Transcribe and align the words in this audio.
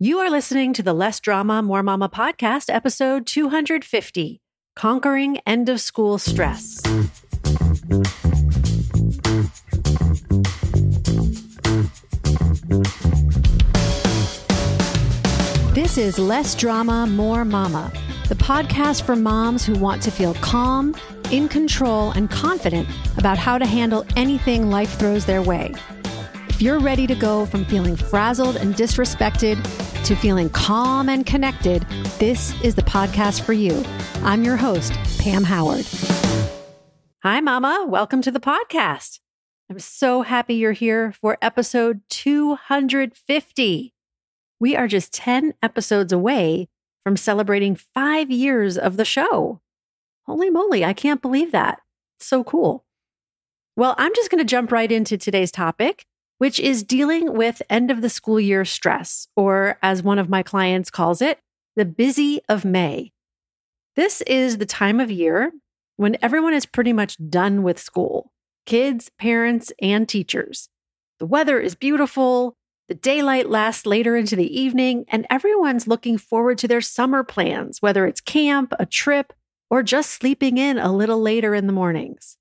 You 0.00 0.20
are 0.20 0.30
listening 0.30 0.74
to 0.74 0.82
the 0.84 0.92
Less 0.92 1.18
Drama, 1.18 1.60
More 1.60 1.82
Mama 1.82 2.08
podcast, 2.08 2.72
episode 2.72 3.26
250 3.26 4.40
Conquering 4.76 5.38
End 5.44 5.68
of 5.68 5.80
School 5.80 6.18
Stress. 6.18 6.80
This 15.74 15.98
is 15.98 16.16
Less 16.16 16.54
Drama, 16.54 17.08
More 17.08 17.44
Mama, 17.44 17.92
the 18.28 18.36
podcast 18.36 19.02
for 19.02 19.16
moms 19.16 19.66
who 19.66 19.74
want 19.74 20.00
to 20.02 20.12
feel 20.12 20.34
calm, 20.34 20.94
in 21.32 21.48
control, 21.48 22.12
and 22.12 22.30
confident 22.30 22.88
about 23.16 23.36
how 23.36 23.58
to 23.58 23.66
handle 23.66 24.06
anything 24.14 24.70
life 24.70 24.96
throws 24.96 25.26
their 25.26 25.42
way. 25.42 25.74
If 26.50 26.62
you're 26.62 26.78
ready 26.80 27.08
to 27.08 27.14
go 27.16 27.46
from 27.46 27.64
feeling 27.64 27.94
frazzled 27.94 28.56
and 28.56 28.74
disrespected 28.74 29.56
to 30.08 30.16
feeling 30.16 30.48
calm 30.48 31.10
and 31.10 31.26
connected, 31.26 31.82
this 32.18 32.58
is 32.62 32.74
the 32.74 32.82
podcast 32.82 33.42
for 33.42 33.52
you. 33.52 33.84
I'm 34.22 34.42
your 34.42 34.56
host, 34.56 34.94
Pam 35.18 35.44
Howard. 35.44 35.86
Hi, 37.22 37.40
Mama. 37.40 37.84
Welcome 37.86 38.22
to 38.22 38.30
the 38.30 38.40
podcast. 38.40 39.20
I'm 39.68 39.78
so 39.78 40.22
happy 40.22 40.54
you're 40.54 40.72
here 40.72 41.12
for 41.12 41.36
episode 41.42 42.00
250. 42.08 43.92
We 44.58 44.74
are 44.74 44.88
just 44.88 45.12
10 45.12 45.52
episodes 45.62 46.10
away 46.10 46.70
from 47.02 47.18
celebrating 47.18 47.76
five 47.76 48.30
years 48.30 48.78
of 48.78 48.96
the 48.96 49.04
show. 49.04 49.60
Holy 50.24 50.48
moly, 50.48 50.86
I 50.86 50.94
can't 50.94 51.20
believe 51.20 51.52
that. 51.52 51.80
so 52.18 52.42
cool. 52.42 52.86
Well, 53.76 53.94
I'm 53.98 54.14
just 54.14 54.30
going 54.30 54.38
to 54.38 54.46
jump 54.46 54.72
right 54.72 54.90
into 54.90 55.18
today's 55.18 55.52
topic 55.52 56.06
which 56.38 56.58
is 56.58 56.82
dealing 56.82 57.34
with 57.34 57.62
end 57.68 57.90
of 57.90 58.00
the 58.00 58.08
school 58.08 58.40
year 58.40 58.64
stress, 58.64 59.28
or 59.36 59.78
as 59.82 60.02
one 60.02 60.18
of 60.18 60.28
my 60.28 60.42
clients 60.42 60.90
calls 60.90 61.20
it, 61.20 61.38
the 61.76 61.84
busy 61.84 62.40
of 62.48 62.64
May. 62.64 63.12
This 63.96 64.20
is 64.22 64.58
the 64.58 64.66
time 64.66 65.00
of 65.00 65.10
year 65.10 65.52
when 65.96 66.16
everyone 66.22 66.54
is 66.54 66.66
pretty 66.66 66.92
much 66.92 67.16
done 67.28 67.62
with 67.62 67.78
school 67.78 68.32
kids, 68.66 69.10
parents, 69.18 69.72
and 69.80 70.06
teachers. 70.06 70.68
The 71.20 71.26
weather 71.26 71.58
is 71.58 71.74
beautiful, 71.74 72.54
the 72.88 72.94
daylight 72.94 73.48
lasts 73.48 73.86
later 73.86 74.16
into 74.16 74.36
the 74.36 74.60
evening, 74.60 75.04
and 75.08 75.26
everyone's 75.28 75.86
looking 75.86 76.18
forward 76.18 76.58
to 76.58 76.68
their 76.68 76.80
summer 76.80 77.24
plans, 77.24 77.82
whether 77.82 78.06
it's 78.06 78.20
camp, 78.20 78.72
a 78.78 78.86
trip, 78.86 79.32
or 79.70 79.82
just 79.82 80.10
sleeping 80.10 80.58
in 80.58 80.78
a 80.78 80.94
little 80.94 81.20
later 81.20 81.54
in 81.54 81.66
the 81.66 81.72
mornings. 81.72 82.36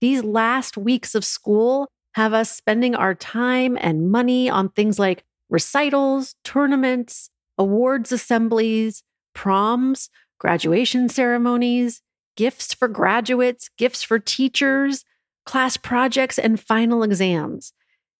These 0.00 0.22
last 0.22 0.76
weeks 0.76 1.14
of 1.14 1.24
school 1.24 1.88
have 2.14 2.32
us 2.32 2.50
spending 2.50 2.94
our 2.94 3.14
time 3.14 3.78
and 3.80 4.10
money 4.10 4.48
on 4.48 4.68
things 4.68 4.98
like 4.98 5.24
recitals, 5.48 6.34
tournaments, 6.44 7.30
awards 7.58 8.12
assemblies, 8.12 9.02
proms, 9.34 10.10
graduation 10.38 11.08
ceremonies, 11.08 12.02
gifts 12.36 12.74
for 12.74 12.88
graduates, 12.88 13.70
gifts 13.76 14.02
for 14.02 14.18
teachers, 14.18 15.04
class 15.46 15.76
projects, 15.76 16.38
and 16.38 16.60
final 16.60 17.02
exams. 17.02 17.72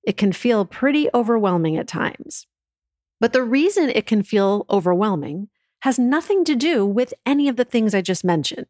It 0.04 0.16
can 0.16 0.32
feel 0.32 0.64
pretty 0.64 1.08
overwhelming 1.14 1.76
at 1.76 1.86
times. 1.86 2.46
But 3.20 3.32
the 3.32 3.42
reason 3.42 3.88
it 3.90 4.06
can 4.06 4.22
feel 4.22 4.66
overwhelming 4.68 5.48
has 5.80 5.98
nothing 5.98 6.44
to 6.44 6.54
do 6.54 6.84
with 6.84 7.14
any 7.24 7.48
of 7.48 7.56
the 7.56 7.64
things 7.64 7.94
I 7.94 8.00
just 8.00 8.24
mentioned. 8.24 8.66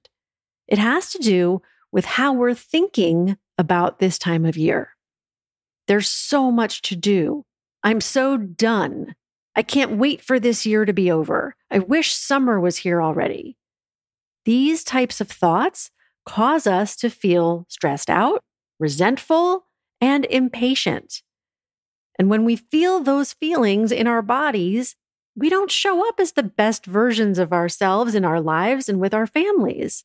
It 0.68 0.78
has 0.78 1.10
to 1.12 1.18
do 1.18 1.62
with 1.90 2.04
how 2.04 2.32
we're 2.32 2.54
thinking 2.54 3.36
about 3.58 3.98
this 3.98 4.18
time 4.18 4.44
of 4.44 4.56
year. 4.56 4.90
There's 5.92 6.08
so 6.08 6.50
much 6.50 6.80
to 6.88 6.96
do. 6.96 7.44
I'm 7.82 8.00
so 8.00 8.38
done. 8.38 9.14
I 9.54 9.62
can't 9.62 9.98
wait 9.98 10.22
for 10.22 10.40
this 10.40 10.64
year 10.64 10.86
to 10.86 10.92
be 10.94 11.10
over. 11.10 11.54
I 11.70 11.80
wish 11.80 12.14
summer 12.14 12.58
was 12.58 12.78
here 12.78 13.02
already. 13.02 13.58
These 14.46 14.84
types 14.84 15.20
of 15.20 15.30
thoughts 15.30 15.90
cause 16.24 16.66
us 16.66 16.96
to 16.96 17.10
feel 17.10 17.66
stressed 17.68 18.08
out, 18.08 18.42
resentful, 18.80 19.66
and 20.00 20.24
impatient. 20.24 21.20
And 22.18 22.30
when 22.30 22.46
we 22.46 22.56
feel 22.56 23.00
those 23.00 23.34
feelings 23.34 23.92
in 23.92 24.06
our 24.06 24.22
bodies, 24.22 24.96
we 25.36 25.50
don't 25.50 25.70
show 25.70 26.08
up 26.08 26.18
as 26.18 26.32
the 26.32 26.42
best 26.42 26.86
versions 26.86 27.38
of 27.38 27.52
ourselves 27.52 28.14
in 28.14 28.24
our 28.24 28.40
lives 28.40 28.88
and 28.88 28.98
with 28.98 29.12
our 29.12 29.26
families. 29.26 30.04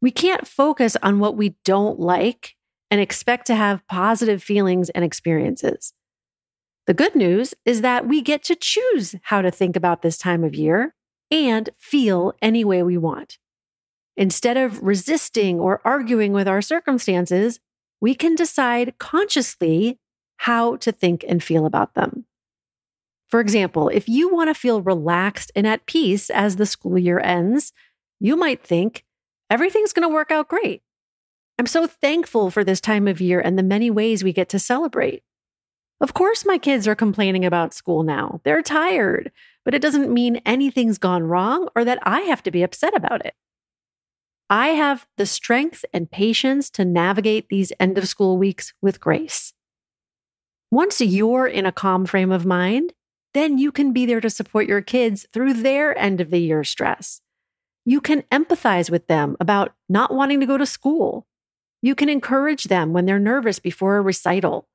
We 0.00 0.12
can't 0.12 0.46
focus 0.46 0.96
on 1.02 1.18
what 1.18 1.36
we 1.36 1.56
don't 1.64 1.98
like 1.98 2.54
and 2.92 3.00
expect 3.00 3.46
to 3.46 3.54
have 3.54 3.86
positive 3.88 4.42
feelings 4.42 4.90
and 4.90 5.02
experiences. 5.02 5.94
The 6.86 6.92
good 6.92 7.14
news 7.14 7.54
is 7.64 7.80
that 7.80 8.06
we 8.06 8.20
get 8.20 8.44
to 8.44 8.54
choose 8.54 9.14
how 9.22 9.40
to 9.40 9.50
think 9.50 9.76
about 9.76 10.02
this 10.02 10.18
time 10.18 10.44
of 10.44 10.54
year 10.54 10.94
and 11.30 11.70
feel 11.78 12.34
any 12.42 12.66
way 12.66 12.82
we 12.82 12.98
want. 12.98 13.38
Instead 14.14 14.58
of 14.58 14.82
resisting 14.82 15.58
or 15.58 15.80
arguing 15.86 16.34
with 16.34 16.46
our 16.46 16.60
circumstances, 16.60 17.60
we 18.02 18.14
can 18.14 18.34
decide 18.34 18.98
consciously 18.98 19.98
how 20.36 20.76
to 20.76 20.92
think 20.92 21.24
and 21.26 21.42
feel 21.42 21.64
about 21.64 21.94
them. 21.94 22.26
For 23.30 23.40
example, 23.40 23.88
if 23.88 24.06
you 24.06 24.30
want 24.30 24.50
to 24.50 24.54
feel 24.54 24.82
relaxed 24.82 25.50
and 25.56 25.66
at 25.66 25.86
peace 25.86 26.28
as 26.28 26.56
the 26.56 26.66
school 26.66 26.98
year 26.98 27.20
ends, 27.20 27.72
you 28.20 28.36
might 28.36 28.62
think 28.62 29.06
everything's 29.48 29.94
going 29.94 30.06
to 30.06 30.14
work 30.14 30.30
out 30.30 30.48
great. 30.48 30.82
I'm 31.62 31.66
so 31.66 31.86
thankful 31.86 32.50
for 32.50 32.64
this 32.64 32.80
time 32.80 33.06
of 33.06 33.20
year 33.20 33.38
and 33.38 33.56
the 33.56 33.62
many 33.62 33.88
ways 33.88 34.24
we 34.24 34.32
get 34.32 34.48
to 34.48 34.58
celebrate. 34.58 35.22
Of 36.00 36.12
course, 36.12 36.44
my 36.44 36.58
kids 36.58 36.88
are 36.88 36.96
complaining 36.96 37.44
about 37.44 37.72
school 37.72 38.02
now. 38.02 38.40
They're 38.42 38.62
tired, 38.62 39.30
but 39.64 39.72
it 39.72 39.80
doesn't 39.80 40.12
mean 40.12 40.42
anything's 40.44 40.98
gone 40.98 41.22
wrong 41.22 41.68
or 41.76 41.84
that 41.84 42.00
I 42.02 42.22
have 42.22 42.42
to 42.42 42.50
be 42.50 42.64
upset 42.64 42.96
about 42.96 43.24
it. 43.24 43.34
I 44.50 44.70
have 44.70 45.06
the 45.16 45.24
strength 45.24 45.84
and 45.94 46.10
patience 46.10 46.68
to 46.70 46.84
navigate 46.84 47.48
these 47.48 47.72
end 47.78 47.96
of 47.96 48.08
school 48.08 48.38
weeks 48.38 48.74
with 48.82 48.98
grace. 48.98 49.52
Once 50.72 51.00
you're 51.00 51.46
in 51.46 51.64
a 51.64 51.70
calm 51.70 52.06
frame 52.06 52.32
of 52.32 52.44
mind, 52.44 52.92
then 53.34 53.56
you 53.56 53.70
can 53.70 53.92
be 53.92 54.04
there 54.04 54.20
to 54.20 54.30
support 54.30 54.66
your 54.66 54.82
kids 54.82 55.28
through 55.32 55.54
their 55.54 55.96
end 55.96 56.20
of 56.20 56.30
the 56.30 56.40
year 56.40 56.64
stress. 56.64 57.20
You 57.84 58.00
can 58.00 58.22
empathize 58.32 58.90
with 58.90 59.06
them 59.06 59.36
about 59.38 59.74
not 59.88 60.12
wanting 60.12 60.40
to 60.40 60.46
go 60.46 60.58
to 60.58 60.66
school 60.66 61.28
you 61.82 61.94
can 61.94 62.08
encourage 62.08 62.64
them 62.64 62.92
when 62.92 63.04
they're 63.04 63.18
nervous 63.18 63.58
before 63.58 63.96
a 63.96 64.00
recital. 64.00 64.68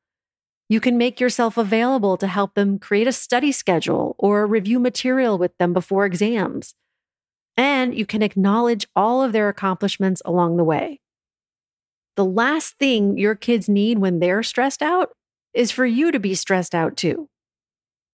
You 0.70 0.82
can 0.82 0.98
make 0.98 1.22
yourself 1.22 1.58
available 1.58 2.18
to 2.18 2.28
help 2.28 2.54
them 2.54 2.78
create 2.78 3.08
a 3.08 3.14
study 3.14 3.54
schedule 3.54 4.16
or 4.20 4.46
review 4.46 4.80
material 4.80 5.38
with 5.38 5.58
them 5.58 5.72
before 5.72 6.06
exams. 6.06 6.76
And 7.56 7.98
you 7.98 8.06
can 8.06 8.22
acknowledge 8.22 8.86
all 8.96 9.24
of 9.24 9.32
their 9.32 9.48
accomplishments 9.48 10.22
along 10.26 10.58
the 10.58 10.66
way. 10.66 11.00
The 12.18 12.26
last 12.26 12.78
thing 12.78 13.18
your 13.18 13.36
kids 13.36 13.70
need 13.70 14.00
when 14.00 14.20
they're 14.20 14.44
stressed 14.44 14.82
out 14.82 15.12
is 15.54 15.72
for 15.72 15.86
you 15.86 16.12
to 16.12 16.20
be 16.20 16.36
stressed 16.36 16.76
out 16.76 16.98
too. 16.98 17.30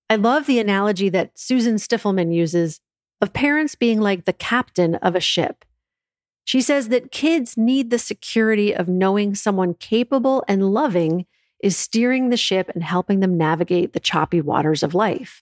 I 0.10 0.16
love 0.16 0.46
the 0.46 0.60
analogy 0.60 1.10
that 1.10 1.32
Susan 1.34 1.76
Stiffelman 1.76 2.34
uses 2.34 2.80
of 3.20 3.34
parents 3.34 3.74
being 3.74 4.00
like 4.00 4.26
the 4.26 4.34
captain 4.34 4.96
of 4.96 5.16
a 5.16 5.20
ship. 5.20 5.66
She 6.46 6.62
says 6.62 6.90
that 6.90 7.12
kids 7.12 7.58
need 7.58 7.90
the 7.90 8.00
security 8.00 8.76
of 8.76 8.88
knowing 8.88 9.36
someone 9.36 9.76
capable 9.76 10.44
and 10.48 10.74
loving 10.74 11.26
is 11.62 11.78
steering 11.78 12.30
the 12.30 12.38
ship 12.38 12.70
and 12.74 12.84
helping 12.84 13.22
them 13.22 13.38
navigate 13.38 13.94
the 13.94 14.00
choppy 14.00 14.42
waters 14.42 14.84
of 14.84 14.94
life. 14.94 15.42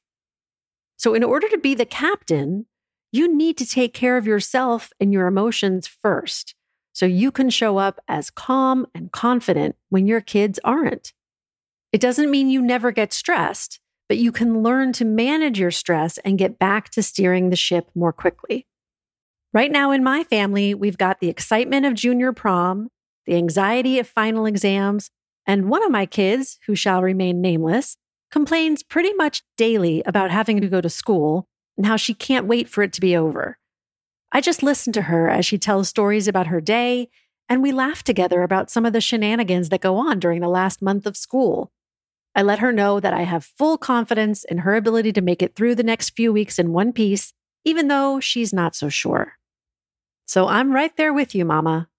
So, 0.97 1.16
in 1.16 1.23
order 1.23 1.50
to 1.50 1.57
be 1.57 1.73
the 1.73 1.85
captain, 1.85 2.67
you 3.12 3.35
need 3.35 3.57
to 3.57 3.66
take 3.66 3.94
care 3.94 4.17
of 4.17 4.28
yourself 4.28 4.94
and 5.00 5.12
your 5.12 5.25
emotions 5.25 5.88
first 5.88 6.53
so 6.94 7.06
you 7.06 7.31
can 7.31 7.50
show 7.50 7.78
up 7.78 8.00
as 8.07 8.29
calm 8.29 8.85
and 8.94 9.12
confident 9.12 9.75
when 9.89 10.06
your 10.07 10.22
kids 10.22 10.59
aren't. 10.63 11.13
It 11.91 12.01
doesn't 12.01 12.31
mean 12.31 12.50
you 12.50 12.62
never 12.62 12.91
get 12.91 13.12
stressed, 13.12 13.79
but 14.07 14.18
you 14.18 14.31
can 14.31 14.62
learn 14.62 14.94
to 14.94 15.06
manage 15.06 15.59
your 15.59 15.72
stress 15.72 16.18
and 16.19 16.38
get 16.38 16.59
back 16.59 16.89
to 16.92 17.04
steering 17.04 17.50
the 17.50 17.56
ship 17.56 17.89
more 17.95 18.13
quickly. 18.13 18.68
Right 19.53 19.71
now 19.71 19.92
in 19.92 20.01
my 20.01 20.24
family, 20.24 20.74
we've 20.74 20.98
got 20.98 21.19
the 21.19 21.27
excitement 21.27 21.86
of 21.86 21.94
junior 21.94 22.31
prom, 22.31 22.88
the 23.25 23.36
anxiety 23.36 24.00
of 24.00 24.07
final 24.07 24.45
exams, 24.45 25.09
and 25.45 25.69
one 25.69 25.83
of 25.83 25.92
my 25.92 26.06
kids, 26.06 26.57
who 26.68 26.75
shall 26.75 27.01
remain 27.01 27.42
nameless, 27.42 27.98
complains 28.31 28.81
pretty 28.81 29.13
much 29.13 29.44
daily 29.57 30.03
about 30.06 30.31
having 30.31 30.62
to 30.62 30.69
go 30.69 30.80
to 30.80 30.89
school 30.89 31.50
and 31.75 31.86
how 31.86 31.98
she 31.98 32.13
can't 32.13 32.48
wait 32.48 32.69
for 32.69 32.81
it 32.81 32.94
to 32.94 33.01
be 33.01 33.15
over. 33.15 33.57
I 34.31 34.39
just 34.39 34.63
listen 34.63 34.94
to 34.94 35.03
her 35.03 35.27
as 35.27 35.45
she 35.45 35.57
tells 35.57 35.89
stories 35.89 36.30
about 36.30 36.47
her 36.47 36.62
day, 36.62 37.09
and 37.50 37.62
we 37.62 37.74
laugh 37.74 38.04
together 38.04 38.44
about 38.44 38.69
some 38.69 38.86
of 38.86 38.94
the 38.94 39.01
shenanigans 39.01 39.68
that 39.68 39.81
go 39.81 39.97
on 39.97 40.19
during 40.19 40.39
the 40.39 40.47
last 40.47 40.81
month 40.81 41.06
of 41.06 41.18
school. 41.18 41.74
I 42.33 42.42
let 42.42 42.59
her 42.59 42.71
know 42.71 43.01
that 43.01 43.13
I 43.13 43.24
have 43.24 43.44
full 43.44 43.77
confidence 43.77 44.45
in 44.45 44.59
her 44.59 44.77
ability 44.77 45.12
to 45.12 45.21
make 45.21 45.42
it 45.42 45.56
through 45.56 45.75
the 45.75 45.83
next 45.83 46.12
few 46.12 46.31
weeks 46.31 46.57
in 46.57 46.71
one 46.71 46.94
piece, 46.94 47.33
even 47.65 47.89
though 47.89 48.21
she's 48.21 48.54
not 48.54 48.77
so 48.77 48.88
sure. 48.88 49.33
So 50.31 50.48
I'm 50.48 50.72
right 50.72 50.95
there 50.95 51.12
with 51.12 51.36
you, 51.36 51.44
Mama. 51.44 51.89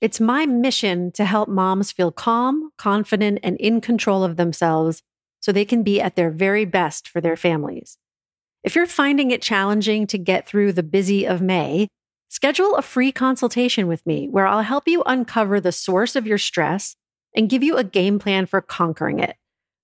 It's 0.00 0.20
my 0.20 0.46
mission 0.46 1.10
to 1.10 1.24
help 1.24 1.48
moms 1.48 1.90
feel 1.90 2.12
calm, 2.12 2.70
confident, 2.78 3.40
and 3.42 3.56
in 3.56 3.80
control 3.80 4.22
of 4.22 4.36
themselves 4.36 5.02
so 5.40 5.50
they 5.50 5.64
can 5.64 5.82
be 5.82 6.00
at 6.00 6.14
their 6.14 6.30
very 6.30 6.64
best 6.64 7.08
for 7.08 7.20
their 7.20 7.34
families. 7.34 7.98
If 8.62 8.76
you're 8.76 8.86
finding 8.86 9.32
it 9.32 9.42
challenging 9.42 10.06
to 10.06 10.18
get 10.18 10.46
through 10.46 10.74
the 10.74 10.84
busy 10.84 11.24
of 11.24 11.42
May, 11.42 11.88
schedule 12.28 12.76
a 12.76 12.80
free 12.80 13.10
consultation 13.10 13.88
with 13.88 14.06
me 14.06 14.28
where 14.28 14.46
I'll 14.46 14.62
help 14.62 14.86
you 14.86 15.02
uncover 15.04 15.60
the 15.60 15.72
source 15.72 16.14
of 16.14 16.28
your 16.28 16.38
stress 16.38 16.94
and 17.34 17.50
give 17.50 17.64
you 17.64 17.76
a 17.76 17.82
game 17.82 18.20
plan 18.20 18.46
for 18.46 18.60
conquering 18.60 19.18
it. 19.18 19.34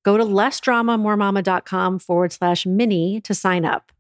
Go 0.05 0.17
to 0.17 0.23
lessdramamoremama.com 0.23 1.99
forward 1.99 2.33
slash 2.33 2.67
mini 2.67 3.21
to 3.23 3.35
sign 3.35 3.65
up. 3.65 3.91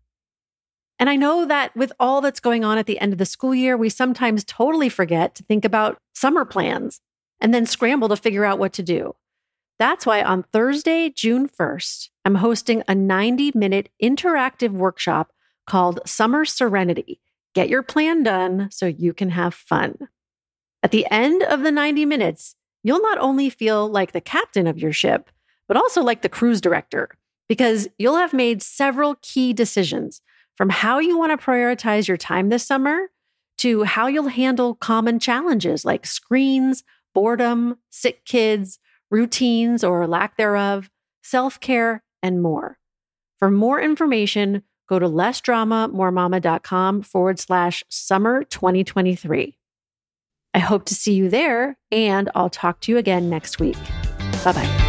And 0.99 1.09
I 1.09 1.17
know 1.17 1.47
that 1.47 1.75
with 1.77 1.93
all 2.01 2.21
that's 2.21 2.41
going 2.41 2.65
on 2.65 2.79
at 2.79 2.87
the 2.87 2.99
end 2.99 3.13
of 3.13 3.19
the 3.19 3.27
school 3.27 3.55
year, 3.55 3.77
we 3.77 3.89
sometimes 3.89 4.45
totally 4.45 4.89
forget 4.89 5.35
to 5.37 5.45
think 5.45 5.65
about 5.65 5.99
summer 6.15 6.45
plans 6.45 7.01
and 7.41 7.55
then 7.55 7.67
scramble 7.67 8.09
to 8.09 8.17
figure 8.17 8.45
out 8.45 8.59
what 8.59 8.73
to 8.75 8.83
do. 8.83 9.15
That's 9.79 10.05
why 10.05 10.23
on 10.23 10.43
Thursday, 10.53 11.09
June 11.09 11.49
1st, 11.49 12.09
I'm 12.25 12.37
hosting 12.37 12.83
a 12.89 12.95
90 12.97 13.53
minute 13.55 13.91
interactive 14.03 14.73
workshop 14.73 15.33
called 15.67 16.01
Summer 16.05 16.45
Serenity. 16.45 17.21
Get 17.55 17.69
your 17.69 17.83
plan 17.83 18.25
done 18.25 18.69
so 18.73 18.87
you 18.87 19.13
can 19.13 19.31
have 19.31 19.55
fun. 19.55 20.09
At 20.83 20.91
the 20.91 21.07
end 21.11 21.43
of 21.45 21.63
the 21.63 21.71
90 21.71 22.07
minutes, 22.07 22.57
you'll 22.83 23.03
not 23.03 23.19
only 23.19 23.51
feel 23.51 23.89
like 23.89 24.13
the 24.13 24.21
captain 24.21 24.67
of 24.67 24.79
your 24.79 24.93
ship, 24.93 25.31
but 25.69 25.77
also 25.77 26.03
like 26.03 26.23
the 26.23 26.29
cruise 26.29 26.61
director, 26.61 27.11
because 27.49 27.89
you'll 27.99 28.17
have 28.17 28.33
made 28.33 28.63
several 28.63 29.17
key 29.23 29.53
decisions 29.53 30.23
from 30.59 30.69
how 30.71 30.99
you 30.99 31.17
want 31.17 31.31
to 31.31 31.47
prioritize 31.47 32.09
your 32.09 32.17
time 32.17 32.49
this 32.49 32.67
summer 32.67 33.11
to 33.59 33.85
how 33.85 34.09
you'll 34.09 34.27
handle 34.27 34.75
common 34.75 35.21
challenges 35.21 35.85
like 35.85 36.05
screens, 36.05 36.83
boredom, 37.15 37.77
sick 37.91 38.25
kids, 38.25 38.81
routines 39.09 39.85
or 39.85 40.07
lack 40.09 40.37
thereof, 40.37 40.91
self 41.23 41.61
care, 41.61 42.03
and 42.23 42.43
more. 42.43 42.77
For 43.39 43.51
more 43.53 43.81
information, 43.81 44.65
go 44.89 44.99
to 44.99 45.07
lessdramamoremama.com 45.07 47.03
forward 47.03 47.39
slash 47.39 47.85
summer 47.89 48.43
2023. 48.43 49.57
I 50.55 50.59
hope 50.59 50.87
to 50.87 50.95
see 50.95 51.15
you 51.15 51.29
there, 51.29 51.79
and 51.93 52.31
I'll 52.35 52.51
talk 52.51 52.81
to 52.81 52.91
you 52.91 52.99
again 52.99 53.31
next 53.31 53.61
week. 53.61 53.77
Bye 54.45 54.53
bye. 54.53 54.89